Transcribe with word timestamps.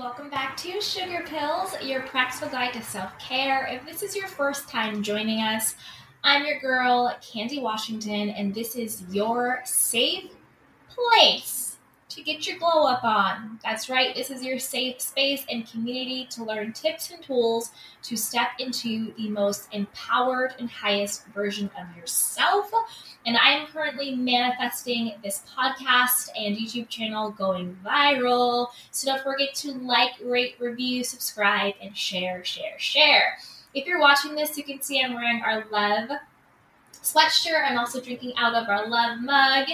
Welcome 0.00 0.30
back 0.30 0.56
to 0.56 0.80
Sugar 0.80 1.22
Pills, 1.26 1.76
your 1.82 2.00
practical 2.02 2.48
guide 2.48 2.72
to 2.72 2.82
self 2.82 3.18
care. 3.18 3.66
If 3.66 3.84
this 3.84 4.02
is 4.02 4.16
your 4.16 4.26
first 4.26 4.68
time 4.68 5.02
joining 5.02 5.40
us, 5.40 5.74
I'm 6.24 6.46
your 6.46 6.58
girl, 6.58 7.14
Candy 7.20 7.60
Washington, 7.60 8.30
and 8.30 8.54
this 8.54 8.76
is 8.76 9.02
your 9.10 9.60
safe 9.64 10.32
place 10.88 11.69
to 12.10 12.22
get 12.22 12.46
your 12.46 12.58
glow 12.58 12.86
up 12.86 13.04
on. 13.04 13.58
That's 13.64 13.88
right, 13.88 14.14
this 14.14 14.30
is 14.30 14.44
your 14.44 14.58
safe 14.58 15.00
space 15.00 15.44
and 15.50 15.70
community 15.70 16.26
to 16.32 16.44
learn 16.44 16.72
tips 16.72 17.10
and 17.10 17.22
tools 17.22 17.70
to 18.02 18.16
step 18.16 18.48
into 18.58 19.14
the 19.16 19.28
most 19.28 19.68
empowered 19.72 20.54
and 20.58 20.68
highest 20.68 21.26
version 21.28 21.70
of 21.78 21.96
yourself. 21.96 22.70
And 23.26 23.36
I 23.36 23.50
am 23.50 23.66
currently 23.68 24.14
manifesting 24.14 25.12
this 25.22 25.42
podcast 25.56 26.30
and 26.36 26.56
YouTube 26.56 26.88
channel 26.88 27.30
going 27.30 27.78
viral. 27.84 28.68
So 28.90 29.12
don't 29.12 29.22
forget 29.22 29.54
to 29.56 29.72
like, 29.72 30.12
rate, 30.22 30.56
review, 30.58 31.04
subscribe, 31.04 31.74
and 31.80 31.96
share, 31.96 32.44
share, 32.44 32.78
share. 32.78 33.38
If 33.72 33.86
you're 33.86 34.00
watching 34.00 34.34
this, 34.34 34.58
you 34.58 34.64
can 34.64 34.82
see 34.82 35.00
I'm 35.00 35.14
wearing 35.14 35.42
our 35.42 35.64
Love 35.70 36.10
sweatshirt. 37.02 37.70
I'm 37.70 37.78
also 37.78 38.00
drinking 38.00 38.32
out 38.36 38.54
of 38.54 38.68
our 38.68 38.88
Love 38.88 39.20
mug. 39.20 39.68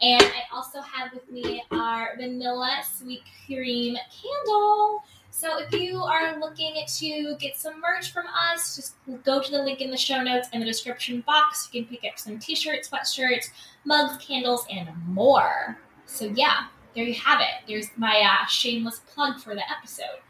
And 0.00 0.22
I 0.22 0.42
also 0.54 0.80
have 0.80 1.12
with 1.12 1.28
me 1.30 1.62
our 1.72 2.16
vanilla 2.16 2.82
sweet 2.96 3.22
cream 3.46 3.96
candle. 3.96 5.02
So 5.30 5.58
if 5.58 5.72
you 5.72 5.98
are 6.02 6.38
looking 6.38 6.74
to 6.86 7.36
get 7.38 7.56
some 7.56 7.80
merch 7.80 8.12
from 8.12 8.26
us, 8.26 8.76
just 8.76 8.94
go 9.24 9.40
to 9.40 9.50
the 9.50 9.62
link 9.62 9.80
in 9.80 9.90
the 9.90 9.96
show 9.96 10.22
notes 10.22 10.48
and 10.52 10.62
the 10.62 10.66
description 10.66 11.20
box. 11.22 11.68
You 11.72 11.82
can 11.84 11.90
pick 11.90 12.10
up 12.10 12.18
some 12.18 12.38
t-shirts, 12.38 12.88
sweatshirts, 12.88 13.50
mugs, 13.84 14.24
candles, 14.24 14.66
and 14.70 14.88
more. 15.06 15.78
So 16.06 16.26
yeah, 16.26 16.66
there 16.94 17.04
you 17.04 17.14
have 17.14 17.40
it. 17.40 17.66
There's 17.68 17.90
my 17.96 18.20
uh, 18.20 18.46
shameless 18.46 19.00
plug 19.14 19.40
for 19.40 19.54
the 19.54 19.62
episode. 19.70 20.20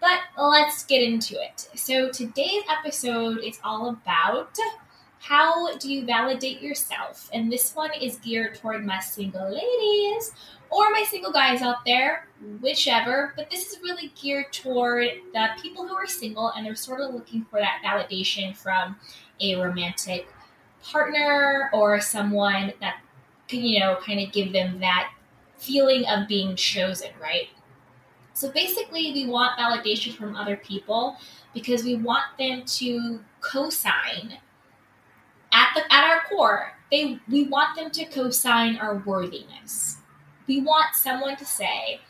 But 0.00 0.20
let's 0.38 0.84
get 0.84 1.02
into 1.02 1.34
it. 1.40 1.68
So 1.74 2.10
today's 2.10 2.62
episode 2.70 3.38
is 3.38 3.58
all 3.64 3.88
about 3.88 4.56
how 5.26 5.74
do 5.78 5.90
you 5.90 6.04
validate 6.04 6.60
yourself? 6.60 7.30
And 7.32 7.50
this 7.50 7.74
one 7.74 7.90
is 7.98 8.16
geared 8.16 8.56
toward 8.56 8.84
my 8.84 9.00
single 9.00 9.50
ladies 9.50 10.32
or 10.68 10.90
my 10.90 11.02
single 11.08 11.32
guys 11.32 11.62
out 11.62 11.78
there, 11.86 12.28
whichever. 12.60 13.32
But 13.34 13.48
this 13.48 13.72
is 13.72 13.78
really 13.80 14.12
geared 14.20 14.52
toward 14.52 15.08
the 15.32 15.48
people 15.62 15.88
who 15.88 15.94
are 15.94 16.06
single 16.06 16.50
and 16.50 16.66
they're 16.66 16.74
sort 16.74 17.00
of 17.00 17.14
looking 17.14 17.46
for 17.50 17.58
that 17.58 17.80
validation 17.82 18.54
from 18.54 18.96
a 19.40 19.56
romantic 19.56 20.28
partner 20.82 21.70
or 21.72 22.02
someone 22.02 22.74
that 22.82 22.96
can, 23.48 23.60
you 23.62 23.80
know, 23.80 23.96
kind 24.04 24.20
of 24.20 24.30
give 24.30 24.52
them 24.52 24.78
that 24.80 25.10
feeling 25.56 26.04
of 26.04 26.28
being 26.28 26.54
chosen, 26.54 27.12
right? 27.18 27.48
So 28.34 28.50
basically, 28.50 29.10
we 29.14 29.26
want 29.26 29.58
validation 29.58 30.12
from 30.12 30.36
other 30.36 30.58
people 30.58 31.16
because 31.54 31.82
we 31.82 31.94
want 31.94 32.24
them 32.36 32.64
to 32.66 33.20
co 33.40 33.70
sign 33.70 34.38
at 35.54 35.70
the 35.74 35.92
at 35.92 36.04
our 36.04 36.22
core, 36.28 36.72
they 36.90 37.18
we 37.28 37.44
want 37.44 37.76
them 37.76 37.90
to 37.92 38.04
co-sign 38.06 38.76
our 38.76 38.96
worthiness. 39.06 39.98
We 40.46 40.60
want 40.60 40.94
someone 40.94 41.36
to 41.36 41.44
say, 41.44 42.00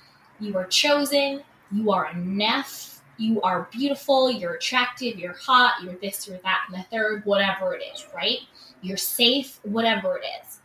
"You 0.40 0.56
are 0.56 0.66
chosen. 0.66 1.44
You 1.70 1.92
are 1.92 2.10
enough. 2.10 3.02
You 3.16 3.40
are 3.42 3.68
beautiful. 3.70 4.30
You're 4.30 4.54
attractive. 4.54 5.18
You're 5.18 5.34
hot. 5.34 5.74
You're 5.82 5.94
this. 5.94 6.26
You're 6.26 6.38
that, 6.38 6.62
and 6.68 6.78
the 6.78 6.86
third. 6.88 7.24
Whatever 7.24 7.74
it 7.74 7.82
is, 7.94 8.06
right? 8.14 8.38
You're 8.80 8.96
safe. 8.96 9.60
Whatever 9.62 10.18
it 10.18 10.24
is." 10.40 10.60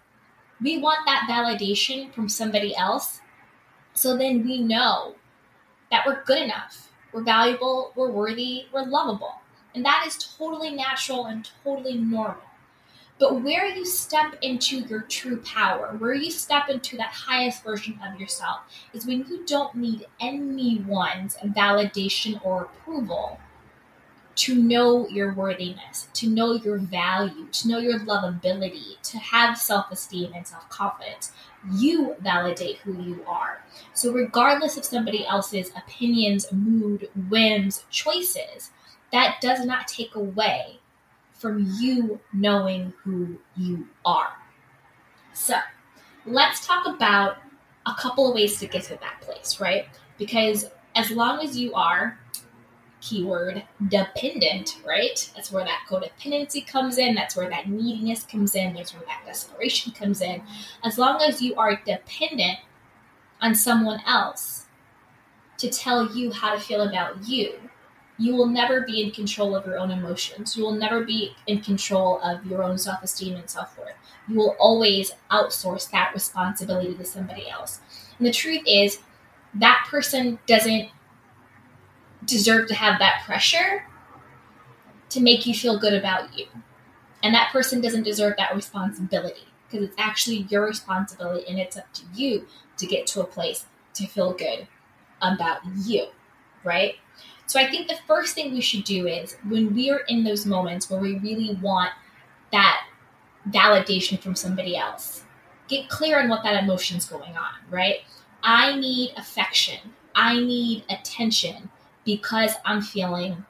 We 0.62 0.80
want 0.80 1.06
that 1.06 1.28
validation 1.30 2.12
from 2.14 2.28
somebody 2.28 2.76
else, 2.76 3.22
so 3.94 4.18
then 4.18 4.44
we 4.44 4.62
know 4.62 5.16
that 5.92 6.06
we're 6.06 6.24
good 6.24 6.42
enough. 6.42 6.90
We're 7.14 7.24
valuable. 7.24 7.94
We're 7.96 8.12
worthy. 8.12 8.66
We're 8.74 8.86
lovable. 8.86 9.36
And 9.74 9.86
that 9.86 10.04
is 10.06 10.18
totally 10.18 10.72
natural 10.72 11.28
and 11.28 11.50
totally 11.64 11.96
normal. 11.96 12.49
But 13.20 13.42
where 13.44 13.66
you 13.66 13.86
step 13.86 14.36
into 14.42 14.80
your 14.80 15.02
true 15.02 15.42
power, 15.42 15.94
where 15.98 16.14
you 16.14 16.32
step 16.32 16.70
into 16.70 16.96
that 16.98 17.12
highest 17.12 17.64
version 17.66 18.00
of 18.02 18.20
yourself, 18.20 18.62
is 18.94 19.06
when 19.06 19.26
you 19.28 19.46
don't 19.46 19.76
need 19.76 20.06
anyone's 20.22 21.36
validation 21.38 22.40
or 22.46 22.64
approval 22.64 23.38
to 24.40 24.56
know 24.56 25.06
your 25.10 25.34
worthiness, 25.34 26.08
to 26.14 26.30
know 26.30 26.54
your 26.54 26.78
value, 26.78 27.46
to 27.52 27.68
know 27.68 27.78
your 27.78 28.00
lovability, 28.00 29.02
to 29.02 29.18
have 29.18 29.58
self 29.58 29.92
esteem 29.92 30.32
and 30.34 30.48
self 30.48 30.70
confidence. 30.70 31.34
You 31.74 32.16
validate 32.22 32.78
who 32.78 33.02
you 33.02 33.22
are. 33.28 33.62
So, 33.94 34.14
regardless 34.14 34.78
of 34.78 34.86
somebody 34.86 35.28
else's 35.28 35.72
opinions, 35.76 36.50
mood, 36.54 37.10
whims, 37.30 37.84
choices, 37.90 38.72
that 39.12 39.42
does 39.42 39.66
not 39.66 39.90
take 39.90 40.16
away 40.16 40.79
from 41.40 41.66
you 41.80 42.20
knowing 42.34 42.94
who 43.04 43.40
you 43.58 43.88
are. 44.06 44.34
So, 45.34 45.56
let's 46.26 46.68
talk 46.68 46.86
about 46.86 47.38
a 47.86 47.94
couple 47.94 48.30
of 48.30 48.36
ways 48.36 48.60
to 48.60 48.68
get 48.68 48.84
to 48.84 48.98
that 49.00 49.22
place, 49.22 49.60
right? 49.60 49.88
Because 50.18 50.70
as 50.96 51.12
long 51.12 51.40
as 51.40 51.58
you 51.58 51.74
are 51.74 52.20
keyword 53.02 53.64
dependent, 53.88 54.78
right? 54.86 55.32
That's 55.36 55.52
where 55.52 55.64
that 55.64 55.86
codependency 55.90 56.68
comes 56.68 56.98
in. 56.98 57.16
That's 57.16 57.36
where 57.36 57.50
that 57.50 57.70
neediness 57.70 58.24
comes 58.24 58.56
in. 58.56 58.74
That's 58.74 58.94
where 58.94 59.04
that 59.06 59.24
desperation 59.26 59.94
comes 59.94 60.22
in. 60.22 60.42
As 60.84 60.98
long 60.98 61.22
as 61.22 61.42
you 61.42 61.56
are 61.56 61.80
dependent 61.86 62.60
on 63.42 63.56
someone 63.56 64.02
else 64.06 64.66
to 65.58 65.70
tell 65.70 66.12
you 66.12 66.32
how 66.32 66.54
to 66.54 66.60
feel 66.60 66.82
about 66.82 67.28
you, 67.28 67.69
you 68.20 68.36
will 68.36 68.48
never 68.48 68.82
be 68.82 69.02
in 69.02 69.12
control 69.12 69.56
of 69.56 69.66
your 69.66 69.80
own 69.80 69.92
emotions. 69.92 70.58
You 70.58 70.64
will 70.66 70.74
never 70.74 71.04
be 71.04 71.36
in 71.48 71.62
control 71.62 72.20
of 72.22 72.46
your 72.46 72.64
own 72.64 72.78
self 72.78 73.02
esteem 73.04 73.36
and 73.36 73.50
self 73.50 73.78
worth. 73.78 73.96
You 74.28 74.36
will 74.38 74.56
always 74.60 75.14
outsource 75.32 75.90
that 75.92 76.14
responsibility 76.14 76.94
to 76.96 77.06
somebody 77.06 77.50
else. 77.50 77.80
And 78.18 78.28
the 78.28 78.32
truth 78.34 78.62
is, 78.68 79.00
that 79.56 79.88
person 79.90 80.40
doesn't 80.48 80.90
deserve 82.26 82.68
to 82.68 82.76
have 82.76 83.00
that 83.00 83.24
pressure 83.26 83.86
to 85.10 85.20
make 85.22 85.46
you 85.46 85.54
feel 85.54 85.80
good 85.80 85.94
about 85.94 86.38
you. 86.38 86.46
And 87.24 87.36
that 87.36 87.52
person 87.52 87.82
doesn't 87.82 88.04
deserve 88.04 88.36
that 88.38 88.56
responsibility 88.56 89.48
because 89.70 89.88
it's 89.88 89.98
actually 90.00 90.48
your 90.50 90.66
responsibility 90.66 91.48
and 91.50 91.60
it's 91.60 91.78
up 91.78 91.92
to 91.94 92.04
you 92.16 92.48
to 92.78 92.86
get 92.88 93.08
to 93.08 93.22
a 93.22 93.26
place 93.26 93.66
to 93.96 94.08
feel 94.08 94.34
good 94.34 94.68
about 95.22 95.62
you, 95.86 96.08
right? 96.64 96.96
So 97.50 97.60
I 97.60 97.68
think 97.68 97.88
the 97.88 97.98
first 98.06 98.36
thing 98.36 98.54
we 98.54 98.62
should 98.62 98.84
do 98.84 99.08
is 99.08 99.36
when 99.48 99.74
we 99.74 99.90
are 99.90 100.02
in 100.08 100.24
those 100.24 100.46
moments 100.46 100.88
where 100.88 101.00
we 101.00 101.18
really 101.18 101.56
want 101.56 101.90
that 102.52 102.82
validation 103.50 104.20
from 104.20 104.36
somebody 104.36 104.78
else, 104.78 105.24
get 105.68 105.90
clear 105.90 106.20
on 106.20 106.30
what 106.30 106.44
that 106.44 106.64
emotion's 106.64 107.08
going 107.08 107.36
on, 107.36 107.56
right? 107.72 108.02
I 108.44 108.76
need 108.76 109.14
affection. 109.18 109.80
I 110.14 110.40
need 110.40 110.84
attention 110.92 111.72
because 112.06 112.54
I'm 112.66 112.84
feeling 112.84 113.44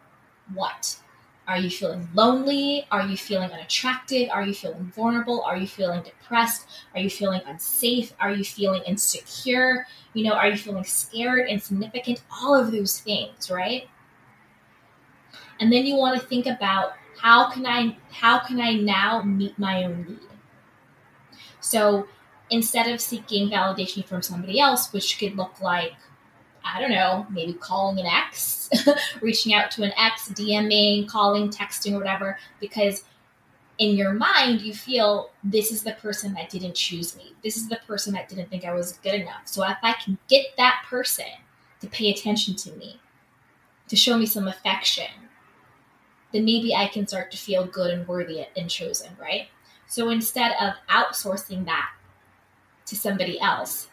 what? 0.53 0.97
Are 1.45 1.57
you 1.57 1.69
feeling 1.69 2.07
lonely? 2.13 2.87
Are 2.91 3.05
you 3.05 3.17
feeling 3.17 3.51
unattractive? 3.51 4.29
Are 4.29 4.45
you 4.45 4.53
feeling 4.53 4.93
vulnerable? 4.95 5.43
Are 5.43 5.57
you 5.57 5.67
feeling 5.67 6.03
depressed? 6.03 6.67
Are 6.93 7.01
you 7.01 7.09
feeling 7.09 7.41
unsafe? 7.45 8.13
Are 8.19 8.31
you 8.31 8.45
feeling 8.45 8.83
insecure? 8.83 9.87
You 10.13 10.23
know, 10.23 10.33
are 10.33 10.47
you 10.47 10.57
feeling 10.57 10.85
scared, 10.85 11.49
insignificant? 11.49 12.21
All 12.31 12.55
of 12.55 12.71
those 12.71 12.99
things, 12.99 13.51
right? 13.51 13.89
And 15.59 15.71
then 15.71 15.85
you 15.85 15.95
want 15.95 16.19
to 16.19 16.25
think 16.25 16.45
about 16.45 16.93
how 17.19 17.49
can 17.51 17.65
I 17.65 17.97
how 18.11 18.39
can 18.39 18.61
I 18.61 18.73
now 18.75 19.21
meet 19.21 19.57
my 19.59 19.83
own 19.83 20.05
need? 20.07 20.19
So 21.59 22.07
instead 22.49 22.87
of 22.87 23.01
seeking 23.01 23.49
validation 23.49 24.05
from 24.05 24.21
somebody 24.21 24.59
else, 24.59 24.91
which 24.93 25.19
could 25.19 25.35
look 25.35 25.61
like 25.61 25.93
I 26.63 26.79
don't 26.81 26.91
know, 26.91 27.25
maybe 27.29 27.53
calling 27.53 27.99
an 27.99 28.05
ex, 28.05 28.69
reaching 29.21 29.53
out 29.53 29.71
to 29.71 29.83
an 29.83 29.93
ex, 29.97 30.29
DMing, 30.29 31.07
calling, 31.07 31.49
texting, 31.49 31.95
whatever, 31.97 32.37
because 32.59 33.05
in 33.77 33.95
your 33.95 34.13
mind 34.13 34.61
you 34.61 34.73
feel 34.73 35.31
this 35.43 35.71
is 35.71 35.83
the 35.83 35.93
person 35.93 36.33
that 36.33 36.49
didn't 36.49 36.75
choose 36.75 37.15
me. 37.15 37.33
This 37.43 37.57
is 37.57 37.69
the 37.69 37.79
person 37.87 38.13
that 38.13 38.27
didn't 38.27 38.49
think 38.49 38.65
I 38.65 38.73
was 38.73 38.93
good 39.03 39.15
enough. 39.15 39.43
So 39.45 39.63
if 39.63 39.77
I 39.81 39.93
can 39.93 40.17
get 40.27 40.45
that 40.57 40.83
person 40.89 41.25
to 41.81 41.87
pay 41.87 42.11
attention 42.11 42.55
to 42.55 42.71
me, 42.73 42.99
to 43.87 43.95
show 43.95 44.17
me 44.17 44.25
some 44.25 44.47
affection, 44.47 45.07
then 46.31 46.45
maybe 46.45 46.75
I 46.75 46.87
can 46.87 47.07
start 47.07 47.31
to 47.31 47.37
feel 47.37 47.65
good 47.65 47.91
and 47.91 48.07
worthy 48.07 48.45
and 48.55 48.69
chosen, 48.69 49.09
right? 49.19 49.47
So 49.87 50.09
instead 50.09 50.51
of 50.61 50.73
outsourcing 50.89 51.65
that 51.65 51.91
to 52.85 52.95
somebody 52.95 53.39
else, 53.39 53.89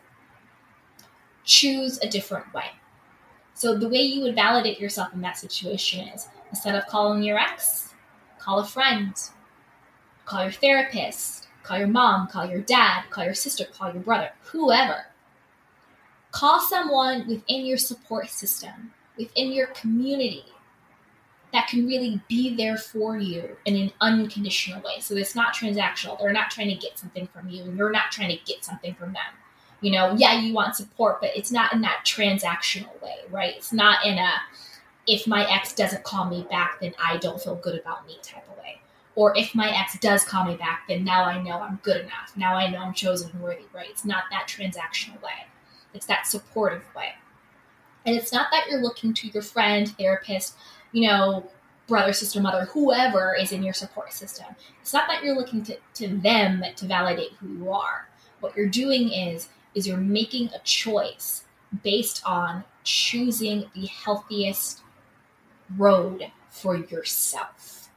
choose 1.44 1.98
a 2.02 2.08
different 2.08 2.52
way. 2.52 2.70
So 3.54 3.78
the 3.78 3.88
way 3.88 4.00
you 4.00 4.22
would 4.22 4.34
validate 4.34 4.78
yourself 4.78 5.14
in 5.14 5.22
that 5.22 5.38
situation 5.38 6.08
is 6.08 6.28
instead 6.50 6.74
of 6.74 6.86
calling 6.86 7.22
your 7.22 7.38
ex, 7.38 7.94
call 8.38 8.58
a 8.58 8.66
friend, 8.66 9.14
call 10.26 10.42
your 10.42 10.52
therapist, 10.52 11.48
call 11.62 11.78
your 11.78 11.88
mom, 11.88 12.28
call 12.28 12.44
your 12.44 12.60
dad, 12.60 13.04
call 13.08 13.24
your 13.24 13.34
sister, 13.34 13.64
call 13.64 13.92
your 13.92 14.02
brother, 14.02 14.30
whoever. 14.42 15.06
Call 16.32 16.60
someone 16.60 17.26
within 17.26 17.64
your 17.64 17.78
support 17.78 18.28
system, 18.28 18.92
within 19.16 19.52
your 19.52 19.68
community 19.68 20.44
that 21.56 21.68
can 21.68 21.86
really 21.86 22.20
be 22.28 22.54
there 22.54 22.76
for 22.76 23.16
you 23.16 23.56
in 23.64 23.76
an 23.76 23.90
unconditional 24.02 24.82
way. 24.82 25.00
So 25.00 25.16
it's 25.16 25.34
not 25.34 25.54
transactional. 25.54 26.18
They're 26.18 26.30
not 26.30 26.50
trying 26.50 26.68
to 26.68 26.74
get 26.74 26.98
something 26.98 27.26
from 27.28 27.48
you, 27.48 27.62
and 27.62 27.78
you're 27.78 27.90
not 27.90 28.12
trying 28.12 28.28
to 28.28 28.44
get 28.44 28.62
something 28.62 28.94
from 28.94 29.14
them. 29.14 29.32
You 29.80 29.92
know, 29.92 30.14
yeah, 30.18 30.38
you 30.38 30.52
want 30.52 30.76
support, 30.76 31.18
but 31.22 31.34
it's 31.34 31.50
not 31.50 31.72
in 31.72 31.80
that 31.80 32.04
transactional 32.04 33.00
way, 33.02 33.16
right? 33.30 33.54
It's 33.56 33.72
not 33.72 34.04
in 34.04 34.18
a 34.18 34.30
if 35.06 35.26
my 35.26 35.50
ex 35.50 35.72
doesn't 35.72 36.04
call 36.04 36.26
me 36.26 36.46
back, 36.50 36.78
then 36.80 36.92
I 37.02 37.16
don't 37.16 37.40
feel 37.40 37.54
good 37.54 37.80
about 37.80 38.06
me 38.06 38.18
type 38.22 38.46
of 38.50 38.58
way. 38.58 38.80
Or 39.14 39.34
if 39.34 39.54
my 39.54 39.70
ex 39.70 39.98
does 39.98 40.24
call 40.24 40.44
me 40.44 40.56
back, 40.56 40.82
then 40.88 41.04
now 41.04 41.24
I 41.24 41.42
know 41.42 41.60
I'm 41.60 41.80
good 41.82 42.02
enough. 42.02 42.32
Now 42.36 42.56
I 42.56 42.68
know 42.68 42.80
I'm 42.80 42.92
chosen 42.92 43.30
and 43.30 43.40
worthy, 43.40 43.64
right? 43.72 43.88
It's 43.88 44.04
not 44.04 44.24
that 44.30 44.46
transactional 44.46 45.22
way. 45.22 45.46
It's 45.94 46.06
that 46.06 46.26
supportive 46.26 46.84
way. 46.94 47.14
And 48.04 48.14
it's 48.14 48.32
not 48.32 48.48
that 48.52 48.66
you're 48.68 48.82
looking 48.82 49.14
to 49.14 49.28
your 49.28 49.42
friend, 49.42 49.88
therapist, 49.96 50.54
you 50.92 51.08
know, 51.08 51.48
brother, 51.86 52.12
sister, 52.12 52.40
mother, 52.40 52.64
whoever 52.66 53.34
is 53.34 53.52
in 53.52 53.62
your 53.62 53.74
support 53.74 54.12
system. 54.12 54.46
It's 54.80 54.92
not 54.92 55.08
that 55.08 55.22
you're 55.22 55.36
looking 55.36 55.62
to, 55.64 55.76
to 55.94 56.08
them 56.08 56.64
to 56.76 56.86
validate 56.86 57.32
who 57.38 57.48
you 57.48 57.72
are. 57.72 58.08
What 58.40 58.56
you're 58.56 58.66
doing 58.66 59.12
is 59.12 59.48
is 59.74 59.86
you're 59.86 59.98
making 59.98 60.48
a 60.48 60.58
choice 60.60 61.44
based 61.82 62.22
on 62.24 62.64
choosing 62.82 63.66
the 63.74 63.86
healthiest 63.86 64.80
road 65.76 66.30
for 66.48 66.76
yourself. 66.76 67.88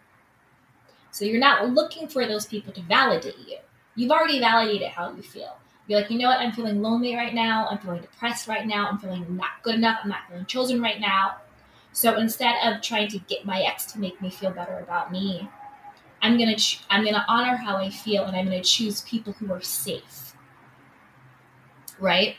So 1.11 1.25
you're 1.25 1.39
not 1.39 1.69
looking 1.69 2.07
for 2.07 2.25
those 2.25 2.45
people 2.45 2.73
to 2.73 2.81
validate 2.81 3.37
you. 3.47 3.57
You've 3.95 4.11
already 4.11 4.39
validated 4.39 4.89
how 4.89 5.11
you 5.13 5.21
feel. 5.21 5.57
You're 5.87 6.01
like, 6.01 6.11
you 6.11 6.17
know 6.19 6.29
what? 6.29 6.39
I'm 6.39 6.51
feeling 6.51 6.81
lonely 6.81 7.15
right 7.15 7.33
now. 7.33 7.67
I'm 7.69 7.79
feeling 7.79 8.01
depressed 8.01 8.47
right 8.47 8.65
now. 8.65 8.87
I'm 8.87 8.99
feeling 8.99 9.25
not 9.35 9.63
good 9.63 9.75
enough. 9.75 9.99
I'm 10.03 10.09
not 10.09 10.27
feeling 10.29 10.45
chosen 10.45 10.81
right 10.81 10.99
now. 10.99 11.37
So 11.93 12.17
instead 12.17 12.55
of 12.65 12.81
trying 12.81 13.09
to 13.09 13.19
get 13.19 13.45
my 13.45 13.61
ex 13.61 13.85
to 13.93 13.99
make 13.99 14.21
me 14.21 14.29
feel 14.31 14.51
better 14.51 14.79
about 14.79 15.11
me, 15.11 15.49
I'm 16.21 16.37
gonna 16.37 16.57
ch- 16.57 16.81
I'm 16.89 17.05
gonna 17.05 17.25
honor 17.27 17.57
how 17.57 17.77
I 17.77 17.89
feel, 17.91 18.25
and 18.25 18.37
I'm 18.37 18.45
gonna 18.45 18.63
choose 18.63 19.01
people 19.01 19.33
who 19.33 19.51
are 19.53 19.61
safe. 19.61 20.33
Right. 21.99 22.37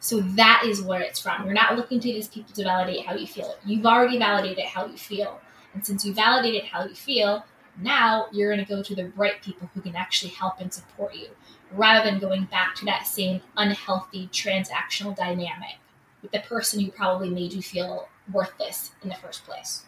So 0.00 0.20
that 0.20 0.62
is 0.64 0.82
where 0.82 1.00
it's 1.00 1.20
from. 1.20 1.44
You're 1.44 1.54
not 1.54 1.76
looking 1.76 2.00
to 2.00 2.08
these 2.12 2.28
people 2.28 2.52
to 2.54 2.64
validate 2.64 3.06
how 3.06 3.14
you 3.14 3.26
feel. 3.26 3.56
You've 3.64 3.86
already 3.86 4.18
validated 4.18 4.64
how 4.64 4.86
you 4.86 4.96
feel. 4.96 5.40
And 5.74 5.84
since 5.84 6.04
you 6.04 6.14
validated 6.14 6.64
how 6.64 6.84
you 6.84 6.94
feel, 6.94 7.44
now 7.76 8.26
you're 8.32 8.56
to 8.56 8.64
go 8.64 8.82
to 8.82 8.94
the 8.94 9.08
right 9.16 9.40
people 9.42 9.68
who 9.74 9.80
can 9.80 9.94
actually 9.96 10.30
help 10.32 10.60
and 10.60 10.72
support 10.72 11.14
you 11.14 11.28
rather 11.72 12.08
than 12.08 12.18
going 12.18 12.44
back 12.44 12.74
to 12.76 12.84
that 12.86 13.06
same 13.06 13.40
unhealthy 13.56 14.28
transactional 14.32 15.14
dynamic 15.14 15.76
with 16.22 16.32
the 16.32 16.40
person 16.40 16.80
who 16.80 16.90
probably 16.90 17.30
made 17.30 17.52
you 17.52 17.62
feel 17.62 18.08
worthless 18.32 18.92
in 19.02 19.08
the 19.08 19.14
first 19.14 19.44
place. 19.44 19.84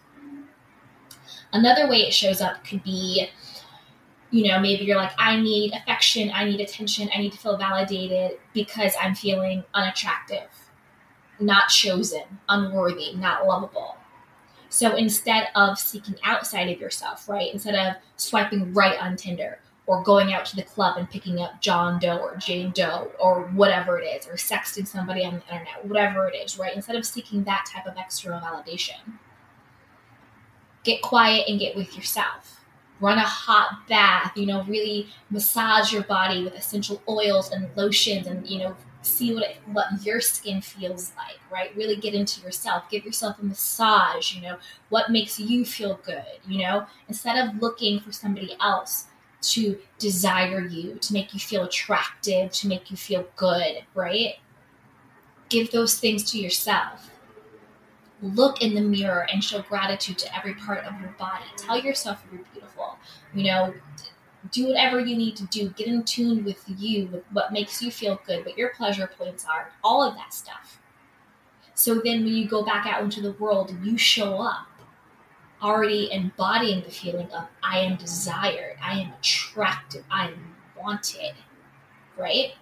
Another 1.53 1.88
way 1.88 1.99
it 1.99 2.15
shows 2.15 2.41
up 2.41 2.65
could 2.65 2.82
be 2.85 3.31
you 4.31 4.47
know, 4.47 4.61
maybe 4.61 4.85
you're 4.85 4.97
like, 4.97 5.12
I 5.19 5.41
need 5.41 5.73
affection, 5.73 6.31
I 6.32 6.44
need 6.44 6.61
attention, 6.61 7.11
I 7.12 7.19
need 7.19 7.32
to 7.32 7.38
feel 7.38 7.56
validated 7.56 8.38
because 8.55 8.94
I'm 9.00 9.15
feeling 9.15 9.65
unattractive, 9.75 10.49
not 11.41 11.69
chosen, 11.69 12.23
unworthy, 12.49 13.15
not 13.17 13.47
lovable. 13.47 13.97
So 14.69 14.94
instead 14.94 15.49
of 15.56 15.79
seeking 15.81 16.15
outside 16.23 16.71
of 16.71 16.81
yourself, 16.81 17.29
right, 17.29 17.53
instead 17.53 17.75
of 17.75 17.97
swiping 18.17 18.73
right 18.73 19.00
on 19.00 19.17
Tinder 19.17 19.59
or 19.87 20.03
going 20.03 20.32
out 20.32 20.44
to 20.47 20.56
the 20.56 20.62
club 20.62 20.97
and 20.97 21.11
picking 21.11 21.41
up 21.41 21.61
John 21.61 21.99
Doe 21.99 22.19
or 22.19 22.37
Jane 22.37 22.71
Doe 22.71 23.11
or 23.19 23.44
whatever 23.55 23.99
it 23.99 24.05
is, 24.05 24.29
or 24.29 24.35
sexting 24.35 24.87
somebody 24.87 25.25
on 25.25 25.35
the 25.35 25.55
internet, 25.55 25.85
whatever 25.85 26.29
it 26.29 26.37
is, 26.37 26.59
right, 26.59 26.75
instead 26.75 26.97
of 26.97 27.05
seeking 27.05 27.44
that 27.44 27.67
type 27.73 27.87
of 27.87 27.94
external 27.97 28.41
validation, 28.41 29.19
get 30.85 31.03
quiet 31.03 31.49
and 31.49 31.59
get 31.59 31.77
with 31.77 31.97
yourself 31.97 32.61
run 33.00 33.19
a 33.19 33.23
hot 33.23 33.88
bath, 33.88 34.37
you 34.37 34.47
know, 34.47 34.62
really 34.65 35.09
massage 35.31 35.93
your 35.93 36.03
body 36.05 36.44
with 36.44 36.55
essential 36.55 37.03
oils 37.09 37.50
and 37.50 37.69
lotions 37.76 38.26
and, 38.26 38.47
you 38.47 38.59
know, 38.59 38.76
see 39.03 39.33
what 39.35 39.43
it, 39.43 39.56
what 39.73 39.87
your 40.05 40.21
skin 40.21 40.61
feels 40.61 41.12
like, 41.17 41.38
right? 41.50 41.75
Really 41.75 41.97
get 41.97 42.15
into 42.15 42.43
yourself. 42.43 42.85
Give 42.91 43.05
yourself 43.05 43.38
a 43.41 43.44
massage, 43.44 44.35
you 44.35 44.43
know, 44.43 44.59
what 44.91 45.11
makes 45.11 45.41
you 45.41 45.65
feel 45.65 45.99
good, 46.05 46.25
you 46.47 46.59
know, 46.59 46.87
instead 47.09 47.38
of 47.38 47.61
looking 47.61 48.00
for 48.00 48.12
somebody 48.12 48.55
else 48.61 49.06
to 49.43 49.79
desire 49.99 50.61
you, 50.61 50.97
to 50.97 51.13
make 51.13 51.33
you 51.33 51.41
feel 51.41 51.65
attractive, 51.65 52.53
to 52.53 52.69
make 52.69 52.91
you 52.91 52.97
feel 52.97 53.27
good, 53.37 53.85
right? 53.95 54.35
Give 55.49 55.71
those 55.71 55.99
things 55.99 56.31
to 56.33 56.39
yourself 56.39 57.11
look 58.23 58.61
in 58.63 58.75
the 58.75 58.81
mirror 58.81 59.27
and 59.33 59.43
show 59.43 59.63
gratitude 59.63 60.19
to 60.19 60.37
every 60.37 60.55
part 60.55 60.85
of 60.85 61.01
your 61.01 61.15
body. 61.19 61.45
Tell 61.57 61.81
yourself 61.81 62.23
you're 62.31 62.43
beautiful. 62.53 62.99
You 63.35 63.45
know, 63.45 63.75
do 64.51 64.69
whatever 64.69 65.01
you 65.01 65.17
need 65.17 65.37
to 65.37 65.47
do. 65.47 65.71
Get 65.71 65.87
in 65.87 66.03
tune 66.05 66.45
with 66.45 66.63
you, 66.67 67.07
with 67.07 67.25
what 67.33 67.53
makes 67.53 67.83
you 67.83 67.91
feel 67.91 68.21
good, 68.27 68.45
what 68.45 68.59
your 68.59 68.71
pleasure 68.71 69.11
points 69.19 69.45
are, 69.45 69.73
all 69.83 70.03
of 70.03 70.15
that 70.17 70.35
stuff. 70.35 70.81
So 71.75 71.95
then 71.95 72.25
when 72.25 72.35
you 72.35 72.47
go 72.47 72.63
back 72.63 72.87
out 72.87 73.03
into 73.03 73.23
the 73.23 73.33
world, 73.33 73.75
you 73.83 73.97
show 73.97 74.37
up 74.39 74.67
already 75.62 76.11
embodying 76.12 76.83
the 76.83 76.91
feeling 76.91 77.31
of 77.33 77.47
I 77.62 77.79
am 77.79 77.97
desired, 77.97 78.77
I 78.83 79.01
am 79.01 79.12
attractive, 79.12 80.05
I 80.11 80.29
am 80.29 80.55
wanted, 80.81 81.35
right? 82.17 82.53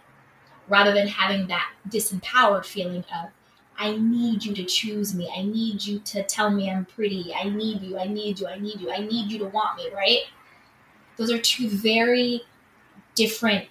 Rather 0.69 0.93
than 0.93 1.09
having 1.09 1.47
that 1.49 1.71
disempowered 1.89 2.65
feeling 2.65 3.05
of 3.15 3.31
I 3.79 3.97
need 3.97 4.45
you 4.45 4.55
to 4.57 4.64
choose 4.64 5.14
me. 5.14 5.33
I 5.35 5.43
need 5.43 5.85
you 5.85 6.00
to 6.00 6.25
tell 6.25 6.50
me 6.50 6.69
I'm 6.69 6.85
pretty. 6.85 7.33
I 7.33 7.49
need 7.49 7.81
you. 7.81 7.97
I 7.97 8.09
need 8.09 8.40
you. 8.40 8.49
I 8.49 8.59
need 8.59 8.81
you. 8.81 8.90
I 8.90 8.99
need 8.99 9.31
you 9.31 9.38
to 9.38 9.45
want 9.47 9.76
me, 9.76 9.88
right? 9.95 10.23
Those 11.17 11.31
are 11.31 11.38
two 11.38 11.69
very 11.69 12.43
different 13.14 13.67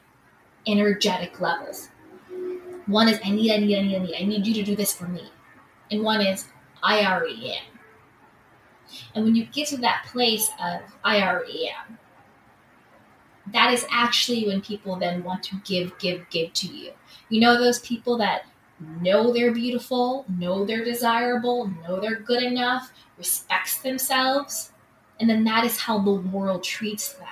energetic 0.65 1.41
levels. 1.41 1.89
One 2.85 3.09
is 3.09 3.19
I 3.23 3.31
need, 3.31 3.51
I 3.51 3.57
need, 3.57 3.77
I 3.77 3.81
need, 3.81 3.95
I 3.95 3.99
need. 3.99 4.15
I 4.15 4.23
need 4.23 4.47
you 4.47 4.53
to 4.53 4.63
do 4.63 4.77
this 4.77 4.93
for 4.93 5.07
me. 5.07 5.29
And 5.91 6.03
one 6.03 6.21
is 6.21 6.47
I 6.81 7.05
already 7.05 7.51
am. 7.51 7.76
And 9.13 9.25
when 9.25 9.35
you 9.35 9.45
get 9.45 9.67
to 9.69 9.77
that 9.77 10.05
place 10.11 10.49
of 10.61 10.81
I 11.03 11.21
already 11.21 11.69
am, 11.69 11.97
that 13.53 13.73
is 13.73 13.85
actually 13.89 14.47
when 14.47 14.61
people 14.61 14.97
then 14.97 15.23
want 15.23 15.43
to 15.43 15.55
give, 15.65 15.97
give, 15.99 16.29
give 16.29 16.53
to 16.53 16.67
you. 16.67 16.91
You 17.29 17.41
know 17.41 17.57
those 17.57 17.79
people 17.79 18.17
that 18.17 18.45
know 19.01 19.31
they're 19.33 19.53
beautiful, 19.53 20.25
know 20.27 20.65
they're 20.65 20.85
desirable, 20.85 21.71
know 21.83 21.99
they're 21.99 22.19
good 22.19 22.43
enough, 22.43 22.91
respects 23.17 23.79
themselves, 23.79 24.71
and 25.19 25.29
then 25.29 25.43
that 25.45 25.65
is 25.65 25.79
how 25.79 25.99
the 25.99 26.11
world 26.11 26.63
treats 26.63 27.13
them. 27.13 27.27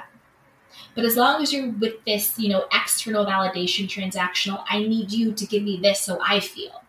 But 0.96 1.06
as 1.06 1.18
long 1.18 1.42
as 1.42 1.54
you're 1.54 1.72
with 1.72 2.04
this, 2.06 2.40
you 2.40 2.50
know, 2.50 2.66
external 2.74 3.26
validation, 3.26 3.88
transactional, 3.88 4.64
I 4.70 4.80
need 4.80 5.12
you 5.12 5.34
to 5.34 5.46
give 5.46 5.64
me 5.64 5.80
this 5.82 6.02
so 6.02 6.20
I 6.26 6.40
feel, 6.40 6.84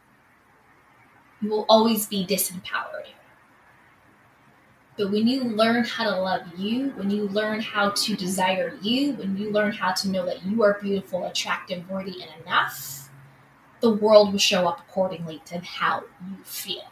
you 1.43 1.51
will 1.51 1.67
always 1.69 2.07
be 2.07 2.25
disempowered. 2.25 3.07
But 4.97 5.11
when 5.11 5.27
you 5.27 5.45
learn 5.45 5.85
how 5.85 6.05
to 6.05 6.21
love 6.21 6.43
you, 6.57 6.91
when 6.91 7.11
you 7.11 7.29
learn 7.29 7.61
how 7.61 7.91
to 7.91 8.17
desire 8.17 8.79
you, 8.81 9.13
when 9.15 9.37
you 9.37 9.51
learn 9.51 9.73
how 9.73 9.93
to 9.93 10.09
know 10.09 10.25
that 10.25 10.45
you 10.45 10.63
are 10.63 10.79
beautiful, 10.81 11.27
attractive, 11.27 11.89
worthy, 11.91 12.23
and 12.23 12.31
enough, 12.43 13.11
the 13.81 13.91
world 13.91 14.33
will 14.33 14.39
show 14.39 14.67
up 14.67 14.81
accordingly 14.81 15.43
to 15.47 15.59
how 15.59 16.05
you 16.27 16.37
feel. 16.45 16.85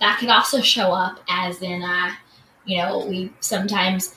That 0.00 0.18
could 0.18 0.30
also 0.30 0.60
show 0.60 0.92
up 0.92 1.20
as 1.28 1.60
in, 1.60 1.82
uh, 1.82 2.14
you 2.64 2.78
know, 2.78 3.06
we 3.06 3.32
sometimes 3.40 4.14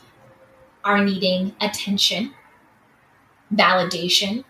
are 0.84 1.04
needing 1.04 1.56
attention, 1.62 2.34
validation, 3.54 4.44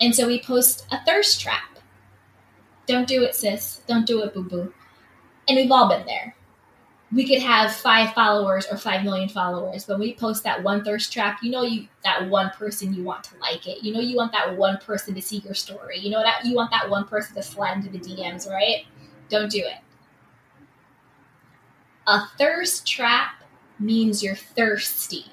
and 0.00 0.14
so 0.14 0.26
we 0.26 0.40
post 0.40 0.86
a 0.92 1.04
thirst 1.04 1.40
trap. 1.40 1.78
Don't 2.86 3.08
do 3.08 3.22
it, 3.24 3.34
sis. 3.34 3.82
Don't 3.86 4.06
do 4.06 4.22
it, 4.22 4.32
boo 4.32 4.44
boo. 4.44 4.72
And 5.48 5.56
we've 5.56 5.70
all 5.72 5.88
been 5.88 6.06
there. 6.06 6.34
we 7.12 7.26
could 7.26 7.40
have 7.42 7.74
five 7.74 8.12
followers 8.14 8.66
or 8.70 8.76
five 8.76 9.02
million 9.04 9.28
followers. 9.30 9.88
When 9.88 9.98
we 9.98 10.14
post 10.14 10.44
that 10.44 10.62
one 10.62 10.84
thirst 10.84 11.12
trap, 11.12 11.38
you 11.42 11.50
know 11.50 11.62
you 11.62 11.88
that 12.04 12.28
one 12.28 12.50
person 12.50 12.92
you 12.92 13.02
want 13.02 13.24
to 13.24 13.38
like 13.38 13.66
it. 13.66 13.82
You 13.82 13.94
know 13.94 14.00
you 14.00 14.16
want 14.16 14.32
that 14.32 14.56
one 14.56 14.76
person 14.78 15.14
to 15.14 15.22
see 15.22 15.38
your 15.38 15.54
story. 15.54 15.98
You 15.98 16.10
know 16.10 16.22
that 16.22 16.44
you 16.44 16.54
want 16.54 16.70
that 16.72 16.90
one 16.90 17.06
person 17.06 17.34
to 17.36 17.42
slide 17.42 17.76
into 17.78 17.90
the 17.90 17.98
DMs, 17.98 18.48
right? 18.48 18.84
Don't 19.30 19.50
do 19.50 19.60
it. 19.60 19.78
A 22.06 22.26
thirst 22.38 22.86
trap 22.86 23.42
means 23.78 24.22
you're 24.22 24.34
thirsty. 24.34 25.26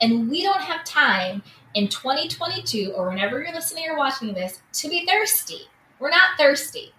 And 0.00 0.28
we 0.30 0.42
don't 0.42 0.60
have 0.60 0.84
time 0.84 1.42
in 1.74 1.88
2022 1.88 2.92
or 2.94 3.08
whenever 3.08 3.42
you're 3.42 3.52
listening 3.52 3.88
or 3.90 3.96
watching 3.96 4.32
this 4.34 4.62
to 4.74 4.88
be 4.88 5.04
thirsty. 5.06 5.62
We're 5.98 6.10
not 6.10 6.38
thirsty. 6.38 6.94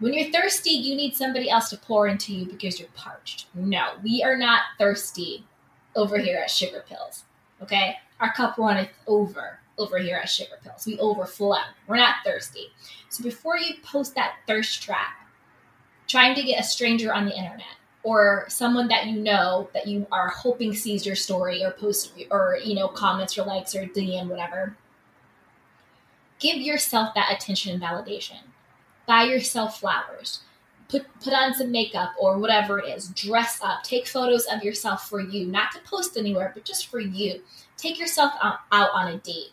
When 0.00 0.14
you're 0.14 0.30
thirsty, 0.30 0.70
you 0.70 0.94
need 0.94 1.16
somebody 1.16 1.50
else 1.50 1.70
to 1.70 1.76
pour 1.76 2.06
into 2.06 2.32
you 2.32 2.46
because 2.46 2.78
you're 2.78 2.88
parched. 2.94 3.46
No, 3.54 3.94
we 4.02 4.22
are 4.22 4.36
not 4.36 4.62
thirsty 4.78 5.44
over 5.96 6.18
here 6.18 6.38
at 6.38 6.50
Sugar 6.50 6.84
Pills. 6.88 7.24
Okay? 7.62 7.96
Our 8.20 8.32
cup 8.32 8.58
runneth 8.58 8.90
over 9.06 9.58
over 9.76 9.98
here 9.98 10.16
at 10.16 10.28
Sugar 10.28 10.56
Pills. 10.62 10.86
We 10.86 10.98
overflow. 10.98 11.58
We're 11.86 11.96
not 11.96 12.16
thirsty. 12.24 12.66
So 13.08 13.22
before 13.22 13.56
you 13.56 13.74
post 13.82 14.14
that 14.14 14.36
thirst 14.46 14.82
trap, 14.82 15.14
trying 16.06 16.34
to 16.34 16.42
get 16.42 16.60
a 16.60 16.64
stranger 16.64 17.12
on 17.12 17.26
the 17.26 17.36
internet 17.36 17.66
or 18.02 18.44
someone 18.48 18.88
that 18.88 19.06
you 19.06 19.20
know 19.20 19.68
that 19.74 19.86
you 19.86 20.06
are 20.10 20.28
hoping 20.28 20.74
sees 20.74 21.04
your 21.04 21.16
story 21.16 21.64
or 21.64 21.70
post 21.70 22.12
or 22.30 22.58
you 22.62 22.74
know 22.74 22.88
comments 22.88 23.36
or 23.36 23.44
likes 23.44 23.74
or 23.74 23.84
DM 23.86 24.28
whatever, 24.28 24.76
give 26.38 26.56
yourself 26.56 27.14
that 27.14 27.32
attention 27.32 27.72
and 27.72 27.82
validation 27.82 28.38
buy 29.08 29.24
yourself 29.24 29.80
flowers. 29.80 30.42
Put 30.88 31.06
put 31.20 31.32
on 31.32 31.54
some 31.54 31.72
makeup 31.72 32.12
or 32.20 32.38
whatever 32.38 32.78
it 32.78 32.88
is. 32.88 33.08
Dress 33.08 33.58
up. 33.62 33.82
Take 33.82 34.06
photos 34.06 34.46
of 34.46 34.62
yourself 34.62 35.08
for 35.08 35.20
you. 35.20 35.46
Not 35.46 35.72
to 35.72 35.80
post 35.80 36.16
anywhere 36.16 36.52
but 36.54 36.64
just 36.64 36.86
for 36.86 37.00
you. 37.00 37.42
Take 37.76 37.98
yourself 37.98 38.32
out, 38.42 38.60
out 38.70 38.90
on 38.94 39.08
a 39.08 39.18
date. 39.18 39.52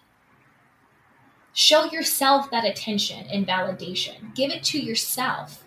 Show 1.54 1.86
yourself 1.86 2.52
that 2.52 2.66
attention 2.66 3.26
and 3.32 3.48
validation. 3.48 4.36
Give 4.36 4.52
it 4.52 4.64
to 4.66 4.80
yourself. 4.80 5.64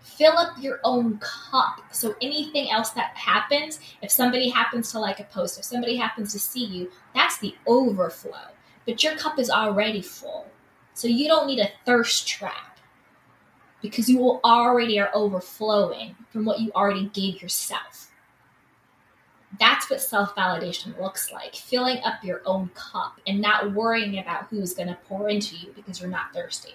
Fill 0.00 0.36
up 0.36 0.60
your 0.60 0.80
own 0.82 1.18
cup. 1.18 1.82
So 1.92 2.16
anything 2.20 2.70
else 2.70 2.90
that 2.90 3.16
happens 3.16 3.78
if 4.02 4.10
somebody 4.10 4.48
happens 4.48 4.90
to 4.90 4.98
like 4.98 5.20
a 5.20 5.24
post 5.24 5.58
if 5.58 5.64
somebody 5.64 5.96
happens 5.96 6.32
to 6.32 6.40
see 6.40 6.64
you 6.64 6.90
that's 7.14 7.38
the 7.38 7.54
overflow. 7.66 8.48
But 8.86 9.04
your 9.04 9.16
cup 9.16 9.38
is 9.38 9.50
already 9.50 10.02
full. 10.02 10.46
So 10.94 11.06
you 11.06 11.28
don't 11.28 11.46
need 11.46 11.60
a 11.60 11.70
thirst 11.84 12.26
trap 12.26 12.67
because 13.82 14.08
you 14.08 14.40
already 14.44 14.98
are 14.98 15.10
overflowing 15.14 16.16
from 16.30 16.44
what 16.44 16.60
you 16.60 16.72
already 16.74 17.06
gave 17.12 17.40
yourself. 17.40 18.10
That's 19.58 19.88
what 19.88 20.00
self 20.00 20.34
validation 20.34 20.98
looks 21.00 21.32
like 21.32 21.54
filling 21.54 21.98
up 22.04 22.22
your 22.22 22.42
own 22.44 22.70
cup 22.74 23.20
and 23.26 23.40
not 23.40 23.72
worrying 23.72 24.18
about 24.18 24.46
who's 24.48 24.74
going 24.74 24.88
to 24.88 24.98
pour 25.08 25.28
into 25.28 25.56
you 25.56 25.72
because 25.74 26.00
you're 26.00 26.10
not 26.10 26.32
thirsty. 26.34 26.74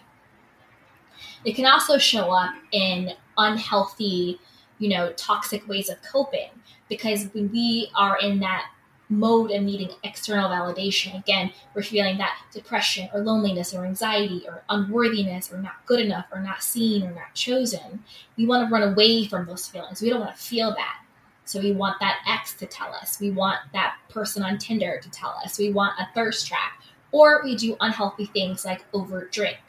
It 1.45 1.55
can 1.55 1.65
also 1.65 1.97
show 1.97 2.31
up 2.31 2.53
in 2.71 3.11
unhealthy, 3.37 4.39
you 4.79 4.89
know, 4.89 5.11
toxic 5.13 5.67
ways 5.67 5.89
of 5.89 5.97
coping 6.01 6.49
because 6.89 7.25
when 7.33 7.51
we 7.51 7.89
are 7.95 8.17
in 8.19 8.39
that 8.39 8.65
mode 9.09 9.51
of 9.51 9.63
needing 9.63 9.89
external 10.03 10.49
validation. 10.49 11.17
Again, 11.17 11.51
we're 11.73 11.83
feeling 11.83 12.17
that 12.17 12.37
depression 12.51 13.09
or 13.13 13.21
loneliness 13.21 13.73
or 13.73 13.85
anxiety 13.85 14.43
or 14.47 14.63
unworthiness 14.69 15.51
or 15.51 15.57
not 15.57 15.85
good 15.85 15.99
enough 15.99 16.25
or 16.31 16.39
not 16.39 16.63
seen 16.63 17.03
or 17.03 17.11
not 17.11 17.33
chosen. 17.33 18.03
We 18.37 18.45
want 18.45 18.67
to 18.67 18.73
run 18.73 18.93
away 18.93 19.25
from 19.25 19.45
those 19.45 19.67
feelings. 19.67 20.01
We 20.01 20.09
don't 20.09 20.21
want 20.21 20.35
to 20.35 20.41
feel 20.41 20.71
that. 20.71 20.99
So 21.45 21.59
we 21.59 21.73
want 21.73 21.99
that 21.99 22.19
ex 22.27 22.53
to 22.55 22.65
tell 22.65 22.93
us. 22.93 23.19
We 23.19 23.31
want 23.31 23.59
that 23.73 23.97
person 24.09 24.43
on 24.43 24.57
Tinder 24.57 24.99
to 25.01 25.09
tell 25.11 25.37
us. 25.43 25.57
We 25.57 25.71
want 25.71 25.99
a 25.99 26.07
thirst 26.15 26.47
trap. 26.47 26.71
Or 27.11 27.41
we 27.43 27.55
do 27.55 27.77
unhealthy 27.79 28.25
things 28.25 28.65
like 28.65 28.85
over 28.91 29.25
drink, 29.25 29.59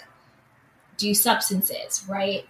do 0.96 1.12
substances, 1.12 2.06
right? 2.08 2.46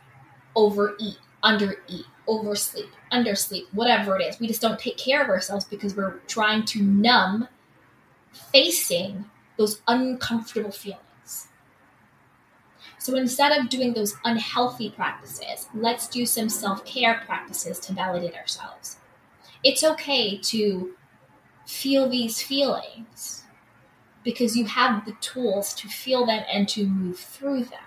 Overeat, 0.54 1.18
undereat, 1.42 2.04
oversleep, 2.26 2.90
undersleep, 3.12 3.66
whatever 3.72 4.18
it 4.18 4.24
is. 4.24 4.40
We 4.40 4.46
just 4.46 4.62
don't 4.62 4.78
take 4.78 4.96
care 4.96 5.22
of 5.22 5.28
ourselves 5.28 5.64
because 5.64 5.96
we're 5.96 6.18
trying 6.26 6.64
to 6.66 6.82
numb 6.82 7.48
facing 8.32 9.24
those 9.56 9.80
uncomfortable 9.86 10.72
feelings. 10.72 11.48
So 12.98 13.16
instead 13.16 13.52
of 13.52 13.68
doing 13.68 13.92
those 13.92 14.16
unhealthy 14.24 14.90
practices, 14.90 15.68
let's 15.74 16.08
do 16.08 16.24
some 16.24 16.48
self 16.48 16.84
care 16.84 17.22
practices 17.26 17.78
to 17.80 17.92
validate 17.92 18.34
ourselves. 18.34 18.96
It's 19.62 19.84
okay 19.84 20.38
to 20.38 20.94
feel 21.66 22.08
these 22.08 22.42
feelings 22.42 23.44
because 24.22 24.56
you 24.56 24.64
have 24.64 25.04
the 25.04 25.12
tools 25.20 25.74
to 25.74 25.88
feel 25.88 26.26
them 26.26 26.44
and 26.50 26.68
to 26.70 26.86
move 26.86 27.18
through 27.18 27.64
them. 27.64 27.80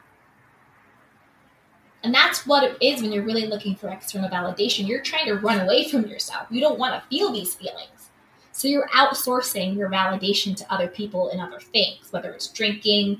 And 2.08 2.16
that's 2.16 2.48
what 2.48 2.64
it 2.64 2.78
is 2.80 3.02
when 3.02 3.12
you're 3.12 3.26
really 3.26 3.48
looking 3.48 3.76
for 3.76 3.90
external 3.90 4.30
validation. 4.30 4.88
You're 4.88 5.02
trying 5.02 5.26
to 5.26 5.34
run 5.34 5.60
away 5.60 5.90
from 5.90 6.06
yourself. 6.06 6.48
You 6.50 6.62
don't 6.62 6.80
want 6.80 6.94
to 6.94 7.06
feel 7.10 7.34
these 7.34 7.54
feelings. 7.54 8.12
So 8.54 8.70
you're 8.70 8.88
outsourcing 8.96 9.76
your 9.76 9.90
validation 9.90 10.56
to 10.56 10.74
other 10.74 10.88
people 10.88 11.32
and 11.32 11.42
other 11.42 11.60
things, 11.60 12.08
whether 12.12 12.32
it's 12.32 12.48
drinking, 12.48 13.20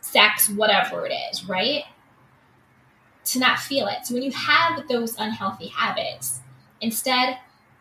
sex, 0.00 0.48
whatever 0.48 1.04
it 1.04 1.12
is, 1.30 1.46
right? 1.46 1.84
To 3.26 3.38
not 3.38 3.58
feel 3.58 3.88
it. 3.88 4.06
So 4.06 4.14
when 4.14 4.22
you 4.22 4.32
have 4.32 4.88
those 4.88 5.14
unhealthy 5.18 5.66
habits, 5.66 6.40
instead, 6.80 7.36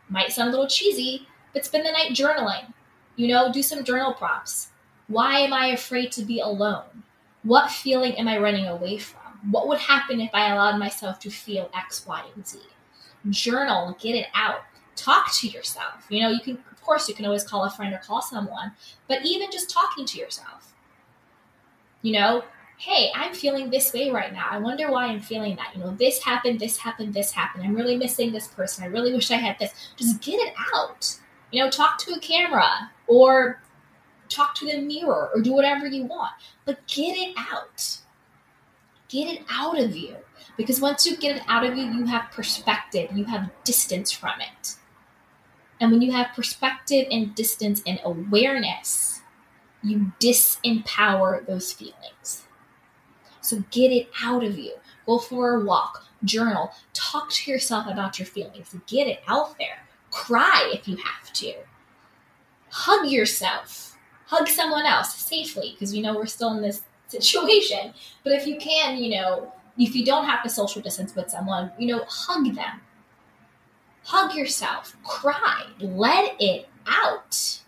might 0.10 0.34
sound 0.34 0.50
a 0.50 0.52
little 0.52 0.68
cheesy, 0.68 1.26
but 1.54 1.64
spend 1.64 1.86
the 1.86 1.92
night 1.94 2.12
journaling. 2.12 2.74
You 3.16 3.30
know, 3.30 3.50
do 3.50 3.64
some 3.64 3.86
journal 3.86 4.14
prompts. 4.14 4.72
Why 5.08 5.40
am 5.40 5.54
I 5.54 5.68
afraid 5.68 6.12
to 6.12 6.26
be 6.26 6.42
alone? 6.42 7.04
What 7.44 7.72
feeling 7.72 8.12
am 8.18 8.28
I 8.28 8.40
running 8.40 8.68
away 8.68 8.98
from? 8.98 9.27
What 9.50 9.68
would 9.68 9.80
happen 9.80 10.22
if 10.22 10.32
I 10.34 10.52
allowed 10.52 10.78
myself 10.78 11.20
to 11.20 11.30
feel 11.30 11.70
X, 11.76 12.06
Y, 12.06 12.24
and 12.36 12.48
Z? 12.48 12.60
Journal, 13.30 13.98
get 14.00 14.16
it 14.16 14.28
out. 14.34 14.62
Talk 14.96 15.34
to 15.36 15.48
yourself. 15.48 16.06
You 16.10 16.22
know, 16.22 16.30
you 16.30 16.40
can, 16.40 16.58
of 16.72 16.82
course, 16.82 17.08
you 17.08 17.16
can 17.16 17.26
always 17.26 17.44
call 17.44 17.64
a 17.64 17.70
friend 17.70 17.94
or 17.94 18.00
call 18.00 18.22
someone, 18.22 18.72
but 19.08 19.26
even 19.26 19.52
just 19.52 19.70
talking 19.70 20.06
to 20.06 20.18
yourself. 20.18 20.74
You 22.02 22.14
know, 22.14 22.44
hey, 22.78 23.12
I'm 23.16 23.34
feeling 23.34 23.70
this 23.70 23.92
way 23.92 24.10
right 24.10 24.32
now. 24.32 24.48
I 24.50 24.60
wonder 24.60 24.92
why 24.92 25.06
I'm 25.06 25.20
feeling 25.20 25.56
that. 25.56 25.76
You 25.76 25.82
know, 25.82 25.92
this 25.92 26.24
happened, 26.24 26.60
this 26.60 26.78
happened, 26.78 27.14
this 27.14 27.32
happened. 27.32 27.64
I'm 27.64 27.76
really 27.76 27.98
missing 27.98 28.32
this 28.32 28.48
person. 28.48 28.84
I 28.84 28.88
really 28.88 29.14
wish 29.14 29.32
I 29.32 29.36
had 29.36 29.58
this. 29.60 29.72
Just 29.98 30.22
get 30.22 30.36
it 30.36 30.54
out. 30.76 31.18
You 31.52 31.64
know, 31.64 31.70
talk 31.70 31.98
to 32.00 32.14
a 32.14 32.20
camera 32.20 32.92
or 33.08 33.62
talk 34.30 34.54
to 34.56 34.66
the 34.66 34.80
mirror 34.80 35.30
or 35.34 35.42
do 35.42 35.54
whatever 35.54 35.88
you 35.88 36.04
want, 36.04 36.32
but 36.66 36.86
get 36.88 37.18
it 37.18 37.36
out. 37.38 37.98
Get 39.10 39.28
it 39.28 39.46
out 39.50 39.80
of 39.80 39.96
you. 39.96 40.16
Because 40.58 40.82
once 40.82 41.06
you 41.06 41.18
get 41.18 41.38
it 41.38 41.44
out 41.48 41.66
of 41.66 41.78
you, 41.78 41.86
you 41.86 42.06
have 42.06 42.32
perspective, 42.32 43.10
you 43.14 43.26
have 43.26 43.52
distance 43.64 44.12
from 44.12 44.42
it. 44.42 44.76
And 45.80 45.92
when 45.92 46.02
you 46.02 46.12
have 46.12 46.36
perspective 46.36 47.08
and 47.12 47.36
distance 47.36 47.82
and 47.86 48.00
awareness, 48.04 49.22
you 49.84 50.12
disempower 50.20 51.46
those 51.46 51.72
feelings. 51.72 52.46
So 53.42 53.64
get 53.72 53.92
it 53.92 54.10
out 54.24 54.44
of 54.44 54.58
you. 54.58 54.74
Go 55.06 55.20
for 55.20 55.56
a 55.56 55.64
walk, 55.64 56.06
journal, 56.24 56.72
talk 56.94 57.30
to 57.32 57.52
yourself 57.52 57.88
about 57.88 58.20
your 58.20 58.26
feelings, 58.26 58.76
get 58.88 59.08
it 59.08 59.22
out 59.28 59.58
there. 59.58 59.88
Cry 60.12 60.70
if 60.74 60.88
you 60.88 60.98
have 60.98 61.32
to. 61.34 61.54
Hug 62.70 63.08
yourself. 63.08 63.96
Hug 64.26 64.48
someone 64.48 64.86
else 64.86 65.16
safely 65.16 65.72
because 65.72 65.94
we 65.94 66.02
know 66.02 66.16
we're 66.16 66.26
still 66.26 66.52
in 66.52 66.62
this 66.62 66.82
situation. 67.08 67.94
But 68.24 68.34
if 68.34 68.48
you 68.48 68.58
can, 68.58 68.98
you 68.98 69.12
know, 69.18 69.54
if 69.78 69.96
you 69.96 70.06
don't 70.06 70.26
have 70.26 70.44
to 70.44 70.50
social 70.50 70.82
distance 70.82 71.16
with 71.16 71.30
someone, 71.30 71.72
you 71.78 71.88
know, 71.88 72.04
hug 72.08 72.56
them. 72.56 72.82
Hug 74.04 74.36
yourself, 74.36 74.96
cry, 75.04 75.66
let 75.80 76.36
it 76.40 76.70
out. 76.88 77.60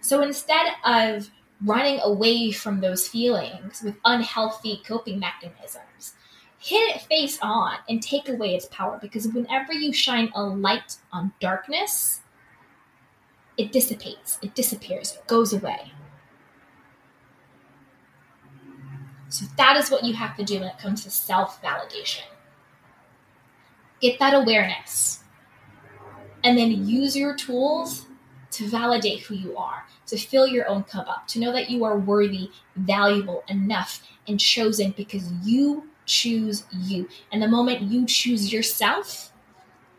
So 0.00 0.22
instead 0.22 0.66
of 0.84 1.28
running 1.64 2.00
away 2.00 2.52
from 2.52 2.80
those 2.80 3.08
feelings 3.08 3.82
with 3.82 3.96
unhealthy 4.04 4.80
coping 4.86 5.18
mechanisms, 5.18 6.14
hit 6.58 6.96
it 6.96 7.02
face 7.02 7.38
on 7.42 7.76
and 7.88 8.02
take 8.02 8.28
away 8.28 8.54
its 8.54 8.66
power 8.66 8.98
because 9.00 9.26
whenever 9.28 9.72
you 9.72 9.92
shine 9.92 10.30
a 10.34 10.42
light 10.42 10.96
on 11.12 11.32
darkness, 11.40 12.20
it 13.56 13.72
dissipates, 13.72 14.38
it 14.40 14.54
disappears, 14.54 15.14
it 15.14 15.26
goes 15.26 15.52
away. 15.52 15.92
So 19.28 19.46
that 19.56 19.76
is 19.76 19.90
what 19.90 20.04
you 20.04 20.14
have 20.14 20.36
to 20.36 20.44
do 20.44 20.60
when 20.60 20.68
it 20.68 20.78
comes 20.78 21.04
to 21.04 21.10
self 21.10 21.60
validation. 21.62 22.24
Get 24.00 24.18
that 24.18 24.34
awareness 24.34 25.20
and 26.44 26.56
then 26.56 26.86
use 26.86 27.16
your 27.16 27.34
tools 27.34 28.06
to 28.52 28.66
validate 28.68 29.20
who 29.20 29.34
you 29.34 29.56
are, 29.56 29.84
to 30.06 30.16
fill 30.16 30.46
your 30.46 30.66
own 30.68 30.84
cup 30.84 31.08
up, 31.08 31.26
to 31.28 31.38
know 31.38 31.52
that 31.52 31.68
you 31.68 31.84
are 31.84 31.98
worthy, 31.98 32.50
valuable, 32.76 33.44
enough, 33.48 34.02
and 34.26 34.40
chosen 34.40 34.92
because 34.96 35.30
you 35.44 35.88
choose 36.06 36.64
you. 36.72 37.08
And 37.30 37.42
the 37.42 37.48
moment 37.48 37.82
you 37.82 38.06
choose 38.06 38.52
yourself, 38.52 39.32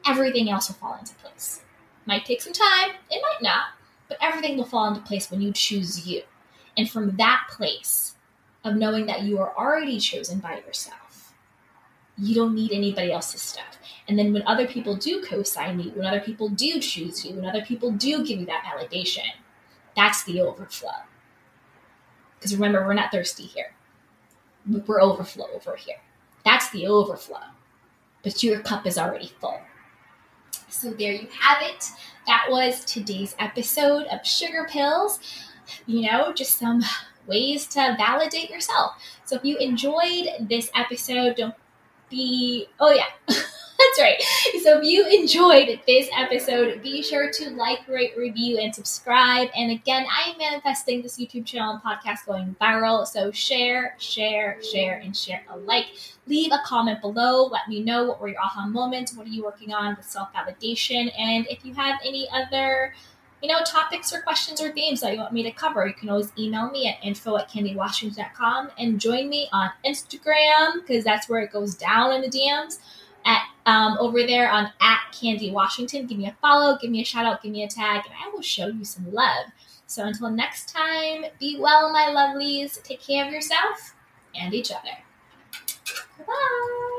everything 0.05 0.50
else 0.50 0.69
will 0.69 0.75
fall 0.75 0.98
into 0.98 1.13
place. 1.15 1.62
Might 2.05 2.25
take 2.25 2.41
some 2.41 2.53
time, 2.53 2.91
it 3.12 3.21
might 3.21 3.41
not, 3.41 3.65
but 4.07 4.17
everything 4.19 4.57
will 4.57 4.65
fall 4.65 4.88
into 4.88 5.01
place 5.01 5.29
when 5.29 5.41
you 5.41 5.51
choose 5.51 6.07
you. 6.07 6.24
And 6.75 6.89
from 6.89 7.17
that 7.17 7.48
place 7.51 8.15
of 8.63 8.75
knowing 8.75 9.06
that 9.06 9.22
you 9.22 9.39
are 9.39 9.56
already 9.58 10.00
chosen 10.00 10.39
by 10.39 10.58
yourself, 10.58 11.34
you 12.18 12.36
don't 12.36 12.56
need 12.56 12.72
anybody 12.72 13.12
else's 13.12 13.42
stuff. 13.42 13.78
And 14.08 14.18
then 14.20 14.34
when 14.34 14.46
other 14.46 14.68
people 14.68 14.96
do 14.96 15.24
co 15.24 15.44
sign 15.44 15.80
you, 15.80 15.92
when 15.92 16.06
other 16.06 16.20
people 16.20 16.50
do 16.50 16.80
choose 16.80 17.24
you, 17.24 17.36
when 17.36 17.46
other 17.46 17.63
people 17.63 17.92
do 17.92 18.25
give 18.25 18.39
you 18.39 18.46
that 18.48 18.63
validation, 18.63 19.28
that's 19.96 20.24
the 20.24 20.42
overflow. 20.42 20.92
Because 22.36 22.56
remember, 22.56 22.86
we're 22.86 22.94
not 22.94 23.12
thirsty 23.12 23.44
here, 23.44 23.74
we're 24.88 25.01
overflow 25.01 25.48
over 25.54 25.75
here. 25.75 25.98
That's 26.46 26.70
the 26.72 26.88
overflow. 26.88 27.42
But 28.24 28.42
your 28.44 28.60
cup 28.62 28.86
is 28.86 28.98
already 28.98 29.32
full. 29.39 29.60
So 30.70 30.92
there 30.92 31.13
you 31.13 31.28
have 31.39 31.62
it. 31.62 31.89
That 32.28 32.48
was 32.50 32.86
today's 32.86 33.36
episode 33.39 34.06
of 34.08 34.25
Sugar 34.25 34.68
Pills. 34.70 35.20
You 35.86 36.10
know, 36.10 36.34
just 36.34 36.58
some 36.58 36.82
ways 37.29 37.67
to 37.67 37.95
validate 37.98 38.50
yourself. 38.50 38.93
So 39.25 39.38
if 39.38 39.45
you 39.45 39.57
enjoyed 39.57 40.48
this 40.50 40.69
episode, 40.75 41.38
don't 41.38 41.55
be, 42.09 42.67
oh 42.79 42.91
yeah. 42.91 43.36
That's 43.79 44.01
right. 44.01 44.21
So 44.62 44.79
if 44.79 44.83
you 44.83 45.07
enjoyed 45.07 45.79
this 45.88 46.09
episode, 46.13 46.81
be 46.81 47.01
sure 47.01 47.31
to 47.31 47.50
like, 47.51 47.88
rate, 47.88 48.12
review, 48.17 48.57
and 48.57 48.75
subscribe. 48.75 49.48
And 49.55 49.71
again, 49.71 50.05
I 50.05 50.31
am 50.31 50.38
manifesting 50.38 51.01
this 51.01 51.17
YouTube 51.17 51.45
channel 51.45 51.75
and 51.75 51.81
podcast 51.81 52.25
going 52.25 52.57
viral. 52.59 53.07
So 53.07 53.31
share, 53.31 53.95
share, 53.98 54.62
share, 54.62 54.98
and 54.98 55.15
share 55.15 55.43
alike. 55.50 55.86
Leave 56.27 56.51
a 56.51 56.59
comment 56.65 57.00
below. 57.00 57.45
Let 57.45 57.69
me 57.69 57.81
know 57.81 58.03
what 58.03 58.19
were 58.19 58.27
your 58.27 58.41
aha 58.41 58.67
moments. 58.67 59.15
What 59.15 59.27
are 59.27 59.31
you 59.31 59.45
working 59.45 59.74
on 59.74 59.95
with 59.95 60.05
self 60.05 60.33
validation? 60.33 61.09
And 61.17 61.48
if 61.48 61.63
you 61.63 61.74
have 61.75 62.00
any 62.03 62.27
other 62.33 62.93
you 63.41 63.50
know, 63.50 63.60
topics 63.65 64.13
or 64.13 64.22
questions 64.22 64.62
or 64.62 64.72
themes 64.72 65.01
that 65.01 65.13
you 65.13 65.19
want 65.19 65.34
me 65.34 65.43
to 65.43 65.51
cover, 65.51 65.88
you 65.88 65.93
can 65.93 66.10
always 66.10 66.31
email 66.38 66.69
me 66.69 66.88
at 66.88 67.03
info 67.05 67.38
at 67.38 67.50
candywashington.com 67.50 68.69
and 68.77 69.00
join 69.00 69.29
me 69.29 69.48
on 69.53 69.69
Instagram 69.86 70.74
because 70.75 71.03
that's 71.03 71.29
where 71.29 71.41
it 71.41 71.51
goes 71.51 71.75
down 71.75 72.12
in 72.13 72.22
the 72.22 72.27
DMs 72.27 72.79
at 73.25 73.43
um, 73.65 73.98
over 74.00 74.25
there 74.25 74.50
on 74.50 74.72
at 74.81 75.00
Candy 75.12 75.51
Washington. 75.51 76.05
Give 76.05 76.17
me 76.17 76.27
a 76.27 76.36
follow, 76.41 76.77
give 76.81 76.91
me 76.91 77.01
a 77.01 77.05
shout 77.05 77.25
out, 77.25 77.41
give 77.41 77.51
me 77.51 77.63
a 77.63 77.67
tag, 77.67 78.03
and 78.05 78.13
I 78.13 78.29
will 78.34 78.41
show 78.41 78.67
you 78.67 78.84
some 78.84 79.12
love. 79.13 79.46
So 79.86 80.05
until 80.05 80.29
next 80.29 80.69
time, 80.69 81.25
be 81.39 81.58
well, 81.60 81.91
my 81.91 82.10
lovelies. 82.12 82.81
Take 82.84 83.01
care 83.01 83.25
of 83.25 83.34
yourself 83.34 83.96
and 84.36 84.53
each 84.53 84.72
other. 84.72 84.98
Bye. 86.27 86.99